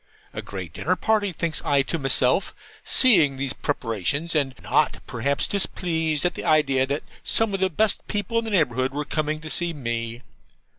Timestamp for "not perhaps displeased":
4.63-6.25